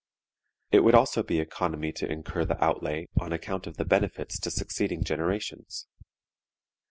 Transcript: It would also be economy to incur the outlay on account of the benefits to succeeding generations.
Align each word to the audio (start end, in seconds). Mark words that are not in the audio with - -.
It 0.71 0.79
would 0.79 0.95
also 0.95 1.21
be 1.21 1.39
economy 1.39 1.91
to 1.91 2.11
incur 2.11 2.43
the 2.43 2.57
outlay 2.59 3.05
on 3.19 3.31
account 3.31 3.67
of 3.67 3.77
the 3.77 3.85
benefits 3.85 4.39
to 4.39 4.49
succeeding 4.49 5.03
generations. 5.03 5.85